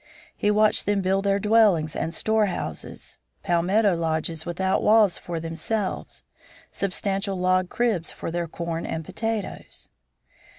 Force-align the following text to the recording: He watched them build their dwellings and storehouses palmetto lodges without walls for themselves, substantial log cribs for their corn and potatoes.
He 0.35 0.49
watched 0.49 0.87
them 0.87 1.03
build 1.03 1.25
their 1.25 1.37
dwellings 1.37 1.95
and 1.95 2.11
storehouses 2.11 3.19
palmetto 3.43 3.95
lodges 3.95 4.47
without 4.47 4.81
walls 4.81 5.19
for 5.19 5.39
themselves, 5.39 6.23
substantial 6.71 7.35
log 7.37 7.69
cribs 7.69 8.11
for 8.11 8.31
their 8.31 8.47
corn 8.47 8.83
and 8.87 9.05
potatoes. 9.05 9.89